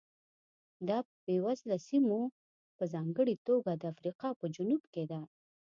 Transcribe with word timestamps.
دا 0.87 0.97
په 1.07 1.15
بېوزله 1.25 1.77
سیمو 1.87 2.19
په 2.77 2.83
ځانګړې 2.93 3.35
توګه 3.47 3.71
د 3.75 3.83
افریقا 3.93 4.29
په 4.39 4.45
جنوب 4.55 4.83
کې 4.93 5.03
ده. 5.11 5.21